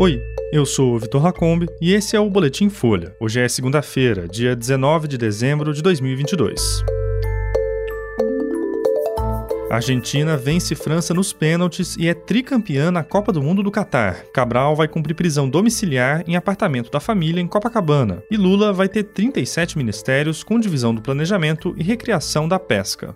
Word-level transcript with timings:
Oi, 0.00 0.18
eu 0.50 0.64
sou 0.64 0.94
o 0.94 0.98
Vitor 0.98 1.22
Lacombe 1.22 1.66
e 1.78 1.92
esse 1.92 2.16
é 2.16 2.18
o 2.18 2.30
Boletim 2.30 2.70
Folha. 2.70 3.14
Hoje 3.20 3.38
é 3.38 3.46
segunda-feira, 3.46 4.26
dia 4.26 4.56
19 4.56 5.06
de 5.06 5.18
dezembro 5.18 5.74
de 5.74 5.82
2022. 5.82 6.82
A 9.70 9.74
Argentina 9.74 10.38
vence 10.38 10.74
França 10.74 11.12
nos 11.12 11.34
pênaltis 11.34 11.98
e 11.98 12.08
é 12.08 12.14
tricampeã 12.14 12.90
na 12.90 13.04
Copa 13.04 13.30
do 13.30 13.42
Mundo 13.42 13.62
do 13.62 13.70
Catar. 13.70 14.24
Cabral 14.32 14.74
vai 14.74 14.88
cumprir 14.88 15.12
prisão 15.12 15.46
domiciliar 15.46 16.24
em 16.26 16.34
apartamento 16.34 16.90
da 16.90 16.98
família 16.98 17.42
em 17.42 17.46
Copacabana. 17.46 18.22
E 18.30 18.38
Lula 18.38 18.72
vai 18.72 18.88
ter 18.88 19.02
37 19.02 19.76
ministérios 19.76 20.42
com 20.42 20.58
divisão 20.58 20.94
do 20.94 21.02
planejamento 21.02 21.74
e 21.76 21.82
recriação 21.82 22.48
da 22.48 22.58
pesca. 22.58 23.14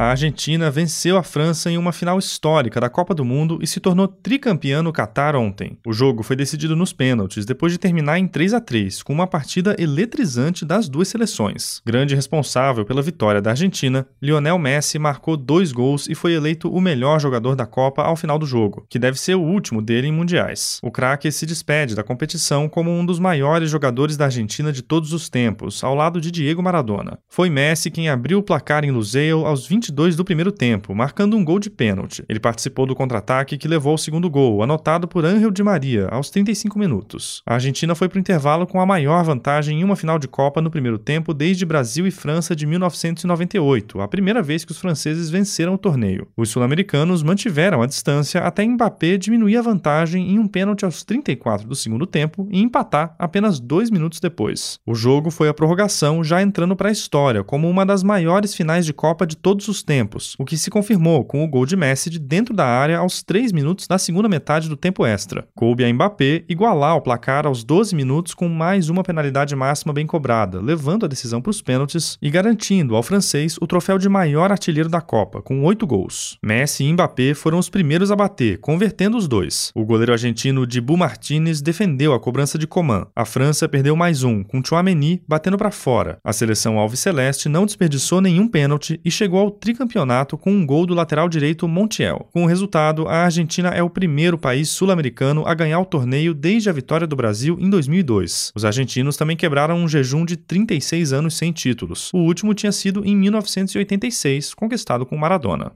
A 0.00 0.12
Argentina 0.12 0.70
venceu 0.70 1.18
a 1.18 1.22
França 1.22 1.70
em 1.70 1.76
uma 1.76 1.92
final 1.92 2.18
histórica 2.18 2.80
da 2.80 2.88
Copa 2.88 3.14
do 3.14 3.22
Mundo 3.22 3.58
e 3.60 3.66
se 3.66 3.80
tornou 3.80 4.08
tricampeã 4.08 4.82
no 4.82 4.94
Catar 4.94 5.36
ontem. 5.36 5.76
O 5.86 5.92
jogo 5.92 6.22
foi 6.22 6.34
decidido 6.34 6.74
nos 6.74 6.90
pênaltis 6.90 7.44
depois 7.44 7.70
de 7.70 7.76
terminar 7.76 8.18
em 8.18 8.26
3 8.26 8.54
a 8.54 8.62
3, 8.62 9.02
com 9.02 9.12
uma 9.12 9.26
partida 9.26 9.76
eletrizante 9.78 10.64
das 10.64 10.88
duas 10.88 11.08
seleções. 11.08 11.82
Grande 11.84 12.14
responsável 12.14 12.82
pela 12.86 13.02
vitória 13.02 13.42
da 13.42 13.50
Argentina, 13.50 14.06
Lionel 14.22 14.58
Messi 14.58 14.98
marcou 14.98 15.36
dois 15.36 15.70
gols 15.70 16.08
e 16.08 16.14
foi 16.14 16.32
eleito 16.32 16.72
o 16.72 16.80
melhor 16.80 17.20
jogador 17.20 17.54
da 17.54 17.66
Copa 17.66 18.00
ao 18.02 18.16
final 18.16 18.38
do 18.38 18.46
jogo, 18.46 18.86
que 18.88 18.98
deve 18.98 19.20
ser 19.20 19.34
o 19.34 19.42
último 19.42 19.82
dele 19.82 20.06
em 20.06 20.12
mundiais. 20.12 20.80
O 20.82 20.90
craque 20.90 21.30
se 21.30 21.44
despede 21.44 21.94
da 21.94 22.02
competição 22.02 22.70
como 22.70 22.90
um 22.90 23.04
dos 23.04 23.18
maiores 23.18 23.68
jogadores 23.68 24.16
da 24.16 24.24
Argentina 24.24 24.72
de 24.72 24.80
todos 24.80 25.12
os 25.12 25.28
tempos, 25.28 25.84
ao 25.84 25.94
lado 25.94 26.22
de 26.22 26.30
Diego 26.30 26.62
Maradona. 26.62 27.18
Foi 27.28 27.50
Messi 27.50 27.90
quem 27.90 28.08
abriu 28.08 28.38
o 28.38 28.42
placar 28.42 28.82
em 28.82 28.90
Lusail 28.90 29.44
aos 29.44 29.66
20 29.66 29.89
22 29.90 30.16
do 30.16 30.24
primeiro 30.24 30.52
tempo, 30.52 30.94
marcando 30.94 31.36
um 31.36 31.44
gol 31.44 31.58
de 31.58 31.68
pênalti. 31.68 32.24
Ele 32.28 32.40
participou 32.40 32.86
do 32.86 32.94
contra-ataque 32.94 33.58
que 33.58 33.68
levou 33.68 33.92
ao 33.92 33.98
segundo 33.98 34.30
gol, 34.30 34.62
anotado 34.62 35.06
por 35.06 35.24
Ángel 35.24 35.50
Di 35.50 35.62
Maria, 35.62 36.06
aos 36.10 36.30
35 36.30 36.78
minutos. 36.78 37.42
A 37.44 37.54
Argentina 37.54 37.94
foi 37.94 38.08
para 38.08 38.16
o 38.16 38.20
intervalo 38.20 38.66
com 38.66 38.80
a 38.80 38.86
maior 38.86 39.22
vantagem 39.24 39.80
em 39.80 39.84
uma 39.84 39.96
final 39.96 40.18
de 40.18 40.28
Copa 40.28 40.62
no 40.62 40.70
primeiro 40.70 40.98
tempo 40.98 41.34
desde 41.34 41.66
Brasil 41.66 42.06
e 42.06 42.10
França 42.10 42.54
de 42.54 42.66
1998, 42.66 44.00
a 44.00 44.08
primeira 44.08 44.42
vez 44.42 44.64
que 44.64 44.72
os 44.72 44.78
franceses 44.78 45.28
venceram 45.28 45.74
o 45.74 45.78
torneio. 45.78 46.28
Os 46.36 46.50
sul-americanos 46.50 47.22
mantiveram 47.22 47.82
a 47.82 47.86
distância 47.86 48.40
até 48.40 48.64
Mbappé 48.64 49.18
diminuir 49.18 49.56
a 49.56 49.62
vantagem 49.62 50.30
em 50.30 50.38
um 50.38 50.46
pênalti 50.46 50.84
aos 50.84 51.02
34 51.02 51.66
do 51.66 51.74
segundo 51.74 52.06
tempo 52.06 52.48
e 52.50 52.60
empatar 52.60 53.14
apenas 53.18 53.58
dois 53.58 53.90
minutos 53.90 54.20
depois. 54.20 54.78
O 54.86 54.94
jogo 54.94 55.30
foi 55.30 55.48
a 55.48 55.54
prorrogação, 55.54 56.22
já 56.22 56.40
entrando 56.40 56.76
para 56.76 56.88
a 56.88 56.92
história 56.92 57.42
como 57.42 57.68
uma 57.68 57.84
das 57.84 58.02
maiores 58.02 58.54
finais 58.54 58.86
de 58.86 58.92
Copa 58.92 59.26
de 59.26 59.36
todos 59.36 59.66
os 59.68 59.79
tempos, 59.82 60.34
o 60.38 60.44
que 60.44 60.56
se 60.56 60.70
confirmou 60.70 61.24
com 61.24 61.44
o 61.44 61.48
gol 61.48 61.66
de 61.66 61.76
Messi 61.76 62.10
de 62.10 62.18
dentro 62.18 62.54
da 62.54 62.66
área 62.66 62.98
aos 62.98 63.22
3 63.22 63.52
minutos 63.52 63.86
da 63.86 63.98
segunda 63.98 64.28
metade 64.28 64.68
do 64.68 64.76
tempo 64.76 65.04
extra. 65.04 65.46
Coube 65.54 65.84
a 65.84 65.92
Mbappé 65.92 66.44
igualar 66.48 66.96
o 66.96 67.00
placar 67.00 67.46
aos 67.46 67.64
12 67.64 67.94
minutos 67.94 68.34
com 68.34 68.48
mais 68.48 68.88
uma 68.88 69.02
penalidade 69.02 69.54
máxima 69.56 69.92
bem 69.92 70.06
cobrada, 70.06 70.60
levando 70.60 71.04
a 71.04 71.08
decisão 71.08 71.40
para 71.40 71.50
os 71.50 71.62
pênaltis 71.62 72.16
e 72.20 72.30
garantindo 72.30 72.96
ao 72.96 73.02
francês 73.02 73.56
o 73.60 73.66
troféu 73.66 73.98
de 73.98 74.08
maior 74.08 74.50
artilheiro 74.50 74.88
da 74.88 75.00
Copa, 75.00 75.42
com 75.42 75.64
8 75.64 75.86
gols. 75.86 76.38
Messi 76.42 76.84
e 76.84 76.92
Mbappé 76.92 77.34
foram 77.34 77.58
os 77.58 77.68
primeiros 77.68 78.10
a 78.10 78.16
bater, 78.16 78.58
convertendo 78.58 79.16
os 79.16 79.26
dois. 79.26 79.70
O 79.74 79.84
goleiro 79.84 80.12
argentino 80.12 80.66
Dibu 80.66 80.96
Martinez 80.96 81.60
defendeu 81.60 82.12
a 82.12 82.20
cobrança 82.20 82.58
de 82.58 82.66
Coman. 82.66 83.06
A 83.14 83.24
França 83.24 83.68
perdeu 83.68 83.96
mais 83.96 84.22
um, 84.22 84.42
com 84.42 84.62
Chouameni 84.64 85.22
batendo 85.26 85.58
para 85.58 85.70
fora. 85.70 86.18
A 86.24 86.32
seleção 86.32 86.78
alviceleste 86.78 87.48
não 87.48 87.66
desperdiçou 87.66 88.20
nenhum 88.20 88.48
pênalti 88.48 89.00
e 89.04 89.10
chegou 89.10 89.40
ao 89.40 89.50
tricampeonato 89.70 90.36
com 90.36 90.50
um 90.50 90.66
gol 90.66 90.86
do 90.86 90.94
lateral 90.94 91.28
direito 91.28 91.68
Montiel. 91.68 92.28
Com 92.32 92.44
o 92.44 92.46
resultado, 92.46 93.06
a 93.08 93.24
Argentina 93.24 93.68
é 93.68 93.82
o 93.82 93.90
primeiro 93.90 94.36
país 94.36 94.68
sul-americano 94.68 95.46
a 95.46 95.54
ganhar 95.54 95.78
o 95.78 95.84
torneio 95.84 96.34
desde 96.34 96.68
a 96.68 96.72
vitória 96.72 97.06
do 97.06 97.16
Brasil 97.16 97.56
em 97.60 97.70
2002. 97.70 98.52
Os 98.54 98.64
argentinos 98.64 99.16
também 99.16 99.36
quebraram 99.36 99.76
um 99.76 99.88
jejum 99.88 100.24
de 100.24 100.36
36 100.36 101.12
anos 101.12 101.36
sem 101.36 101.52
títulos. 101.52 102.10
O 102.12 102.18
último 102.18 102.54
tinha 102.54 102.72
sido 102.72 103.04
em 103.04 103.16
1986, 103.16 104.54
conquistado 104.54 105.06
com 105.06 105.16
Maradona. 105.16 105.72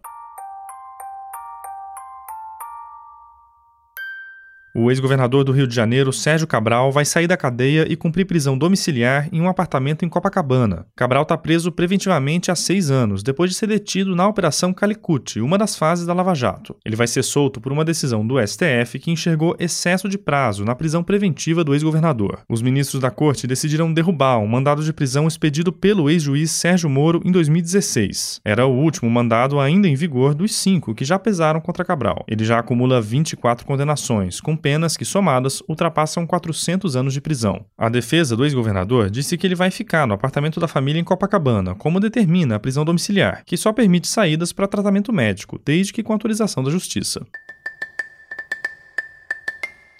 O 4.76 4.90
ex-governador 4.90 5.44
do 5.44 5.52
Rio 5.52 5.68
de 5.68 5.74
Janeiro, 5.74 6.12
Sérgio 6.12 6.48
Cabral, 6.48 6.90
vai 6.90 7.04
sair 7.04 7.28
da 7.28 7.36
cadeia 7.36 7.86
e 7.88 7.94
cumprir 7.94 8.24
prisão 8.24 8.58
domiciliar 8.58 9.28
em 9.30 9.40
um 9.40 9.48
apartamento 9.48 10.04
em 10.04 10.08
Copacabana. 10.08 10.84
Cabral 10.96 11.22
está 11.22 11.38
preso 11.38 11.70
preventivamente 11.70 12.50
há 12.50 12.56
seis 12.56 12.90
anos, 12.90 13.22
depois 13.22 13.52
de 13.52 13.56
ser 13.56 13.68
detido 13.68 14.16
na 14.16 14.26
Operação 14.26 14.74
Calicut, 14.74 15.40
uma 15.40 15.56
das 15.56 15.76
fases 15.76 16.04
da 16.04 16.12
Lava 16.12 16.34
Jato. 16.34 16.74
Ele 16.84 16.96
vai 16.96 17.06
ser 17.06 17.22
solto 17.22 17.60
por 17.60 17.70
uma 17.70 17.84
decisão 17.84 18.26
do 18.26 18.44
STF 18.44 18.98
que 18.98 19.12
enxergou 19.12 19.54
excesso 19.60 20.08
de 20.08 20.18
prazo 20.18 20.64
na 20.64 20.74
prisão 20.74 21.04
preventiva 21.04 21.62
do 21.62 21.72
ex-governador. 21.72 22.40
Os 22.48 22.60
ministros 22.60 23.00
da 23.00 23.12
corte 23.12 23.46
decidiram 23.46 23.92
derrubar 23.92 24.38
um 24.38 24.48
mandado 24.48 24.82
de 24.82 24.92
prisão 24.92 25.28
expedido 25.28 25.72
pelo 25.72 26.10
ex-juiz 26.10 26.50
Sérgio 26.50 26.90
Moro 26.90 27.22
em 27.24 27.30
2016. 27.30 28.40
Era 28.44 28.66
o 28.66 28.76
último 28.76 29.08
mandado 29.08 29.60
ainda 29.60 29.86
em 29.86 29.94
vigor 29.94 30.34
dos 30.34 30.52
cinco 30.52 30.96
que 30.96 31.04
já 31.04 31.16
pesaram 31.16 31.60
contra 31.60 31.84
Cabral. 31.84 32.24
Ele 32.26 32.44
já 32.44 32.58
acumula 32.58 33.00
24 33.00 33.64
condenações, 33.64 34.40
com 34.40 34.63
penas 34.64 34.96
que, 34.96 35.04
somadas, 35.04 35.62
ultrapassam 35.68 36.26
400 36.26 36.96
anos 36.96 37.12
de 37.12 37.20
prisão. 37.20 37.66
A 37.76 37.90
defesa 37.90 38.34
do 38.34 38.46
ex-governador 38.46 39.10
disse 39.10 39.36
que 39.36 39.46
ele 39.46 39.54
vai 39.54 39.70
ficar 39.70 40.06
no 40.06 40.14
apartamento 40.14 40.58
da 40.58 40.66
família 40.66 40.98
em 40.98 41.04
Copacabana, 41.04 41.74
como 41.74 42.00
determina 42.00 42.56
a 42.56 42.58
prisão 42.58 42.82
domiciliar, 42.82 43.42
que 43.44 43.58
só 43.58 43.74
permite 43.74 44.08
saídas 44.08 44.54
para 44.54 44.66
tratamento 44.66 45.12
médico, 45.12 45.60
desde 45.62 45.92
que 45.92 46.02
com 46.02 46.14
autorização 46.14 46.64
da 46.64 46.70
Justiça. 46.70 47.20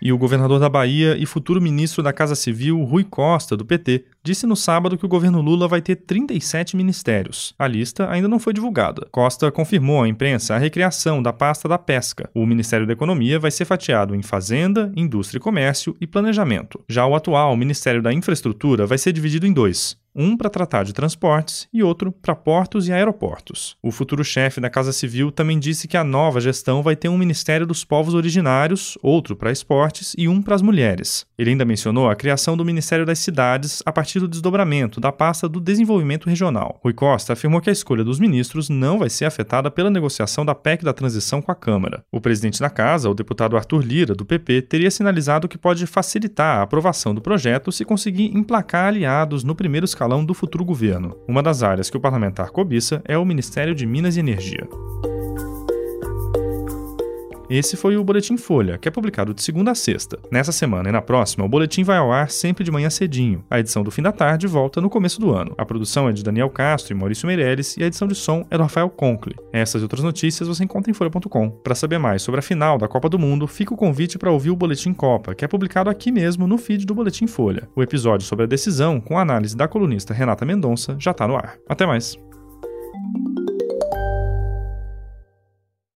E 0.04 0.12
o 0.12 0.18
governador 0.18 0.60
da 0.60 0.68
Bahia 0.68 1.16
e 1.18 1.24
futuro 1.24 1.62
ministro 1.62 2.02
da 2.02 2.12
Casa 2.12 2.34
Civil, 2.34 2.78
Rui 2.82 3.04
Costa, 3.04 3.56
do 3.56 3.64
PT, 3.64 4.04
disse 4.22 4.46
no 4.46 4.54
sábado 4.54 4.98
que 4.98 5.06
o 5.06 5.08
governo 5.08 5.40
Lula 5.40 5.66
vai 5.66 5.80
ter 5.80 5.96
37 5.96 6.76
ministérios. 6.76 7.54
A 7.58 7.66
lista 7.66 8.10
ainda 8.10 8.28
não 8.28 8.38
foi 8.38 8.52
divulgada. 8.52 9.08
Costa 9.10 9.50
confirmou 9.50 10.02
à 10.02 10.06
imprensa 10.06 10.54
a 10.54 10.58
recriação 10.58 11.22
da 11.22 11.32
pasta 11.32 11.66
da 11.66 11.78
pesca. 11.78 12.28
O 12.34 12.44
Ministério 12.44 12.86
da 12.86 12.92
Economia 12.92 13.38
vai 13.38 13.50
ser 13.50 13.64
fatiado 13.64 14.14
em 14.14 14.20
Fazenda, 14.20 14.92
Indústria 14.94 15.38
e 15.38 15.42
Comércio 15.42 15.96
e 15.98 16.06
Planejamento. 16.06 16.84
Já 16.86 17.06
o 17.06 17.14
atual 17.14 17.56
Ministério 17.56 18.02
da 18.02 18.12
Infraestrutura 18.12 18.84
vai 18.84 18.98
ser 18.98 19.10
dividido 19.10 19.46
em 19.46 19.54
dois: 19.54 19.96
um 20.14 20.36
para 20.36 20.48
tratar 20.48 20.84
de 20.84 20.92
transportes 20.92 21.68
e 21.72 21.82
outro 21.82 22.12
para 22.12 22.34
portos 22.34 22.88
e 22.88 22.92
aeroportos. 22.92 23.76
O 23.82 23.90
futuro 23.90 24.24
chefe 24.24 24.60
da 24.60 24.70
Casa 24.70 24.92
Civil 24.92 25.32
também 25.32 25.58
disse 25.58 25.88
que 25.88 25.96
a 25.96 26.04
nova 26.04 26.40
gestão 26.40 26.82
vai 26.82 26.94
ter 26.94 27.08
um 27.08 27.18
Ministério 27.18 27.66
dos 27.66 27.84
Povos 27.84 28.14
Originários, 28.14 28.96
outro 29.02 29.34
para 29.34 29.50
esportes 29.50 30.14
e 30.16 30.28
um 30.28 30.40
para 30.40 30.54
as 30.54 30.62
mulheres. 30.62 31.26
Ele 31.36 31.50
ainda 31.50 31.64
mencionou 31.64 32.08
a 32.08 32.14
criação 32.14 32.56
do 32.56 32.64
Ministério 32.64 33.04
das 33.04 33.18
Cidades 33.18 33.82
a 33.84 33.92
partir 33.92 34.20
do 34.20 34.28
desdobramento 34.28 35.00
da 35.00 35.10
pasta 35.10 35.48
do 35.48 35.60
Desenvolvimento 35.60 36.28
Regional. 36.28 36.78
Rui 36.82 36.92
Costa 36.92 37.32
afirmou 37.32 37.60
que 37.60 37.70
a 37.70 37.72
escolha 37.72 38.04
dos 38.04 38.20
ministros 38.20 38.68
não 38.68 38.98
vai 38.98 39.10
ser 39.10 39.24
afetada 39.24 39.70
pela 39.70 39.90
negociação 39.90 40.44
da 40.44 40.54
PEC 40.54 40.84
da 40.84 40.92
transição 40.92 41.42
com 41.42 41.50
a 41.50 41.54
Câmara. 41.54 42.04
O 42.12 42.20
presidente 42.20 42.60
da 42.60 42.70
Casa, 42.70 43.10
o 43.10 43.14
deputado 43.14 43.56
Arthur 43.56 43.84
Lira, 43.84 44.14
do 44.14 44.24
PP, 44.24 44.62
teria 44.62 44.90
sinalizado 44.90 45.48
que 45.48 45.58
pode 45.58 45.86
facilitar 45.86 46.58
a 46.58 46.62
aprovação 46.62 47.14
do 47.14 47.20
projeto 47.20 47.72
se 47.72 47.84
conseguir 47.84 48.36
emplacar 48.36 48.88
aliados 48.88 49.42
no 49.42 49.54
primeiro 49.54 49.84
escalão 49.84 50.03
escalão 50.04 50.22
do 50.22 50.34
futuro 50.34 50.64
governo. 50.64 51.16
Uma 51.26 51.42
das 51.42 51.62
áreas 51.62 51.88
que 51.88 51.96
o 51.96 52.00
parlamentar 52.00 52.50
cobiça 52.50 53.02
é 53.06 53.16
o 53.16 53.24
Ministério 53.24 53.74
de 53.74 53.86
Minas 53.86 54.16
e 54.16 54.20
Energia. 54.20 54.68
Esse 57.56 57.76
foi 57.76 57.96
o 57.96 58.02
Boletim 58.02 58.36
Folha, 58.36 58.76
que 58.76 58.88
é 58.88 58.90
publicado 58.90 59.32
de 59.32 59.40
segunda 59.40 59.70
a 59.70 59.76
sexta. 59.76 60.18
Nessa 60.28 60.50
semana 60.50 60.88
e 60.88 60.92
na 60.92 61.00
próxima, 61.00 61.44
o 61.44 61.48
boletim 61.48 61.84
vai 61.84 61.98
ao 61.98 62.12
ar 62.12 62.28
sempre 62.28 62.64
de 62.64 62.70
manhã 62.72 62.90
cedinho. 62.90 63.44
A 63.48 63.60
edição 63.60 63.84
do 63.84 63.92
fim 63.92 64.02
da 64.02 64.10
tarde 64.10 64.48
volta 64.48 64.80
no 64.80 64.90
começo 64.90 65.20
do 65.20 65.32
ano. 65.32 65.54
A 65.56 65.64
produção 65.64 66.08
é 66.08 66.12
de 66.12 66.24
Daniel 66.24 66.50
Castro 66.50 66.92
e 66.92 66.96
Maurício 66.98 67.28
Meirelles 67.28 67.76
e 67.76 67.84
a 67.84 67.86
edição 67.86 68.08
de 68.08 68.16
som 68.16 68.44
é 68.50 68.56
do 68.56 68.64
Rafael 68.64 68.90
Conkle. 68.90 69.36
Essas 69.52 69.82
e 69.82 69.84
outras 69.84 70.02
notícias 70.02 70.48
você 70.48 70.64
encontra 70.64 70.90
em 70.90 70.94
folha.com. 70.94 71.48
Para 71.48 71.76
saber 71.76 71.98
mais 71.98 72.22
sobre 72.22 72.40
a 72.40 72.42
final 72.42 72.76
da 72.76 72.88
Copa 72.88 73.08
do 73.08 73.20
Mundo, 73.20 73.46
fica 73.46 73.72
o 73.72 73.76
convite 73.76 74.18
para 74.18 74.32
ouvir 74.32 74.50
o 74.50 74.56
Boletim 74.56 74.92
Copa, 74.92 75.32
que 75.32 75.44
é 75.44 75.48
publicado 75.48 75.88
aqui 75.88 76.10
mesmo 76.10 76.48
no 76.48 76.58
feed 76.58 76.84
do 76.84 76.92
Boletim 76.92 77.28
Folha. 77.28 77.68
O 77.76 77.84
episódio 77.84 78.26
sobre 78.26 78.46
a 78.46 78.48
decisão, 78.48 79.00
com 79.00 79.16
a 79.16 79.22
análise 79.22 79.56
da 79.56 79.68
colunista 79.68 80.12
Renata 80.12 80.44
Mendonça, 80.44 80.96
já 80.98 81.12
está 81.12 81.28
no 81.28 81.36
ar. 81.36 81.56
Até 81.68 81.86
mais. 81.86 82.18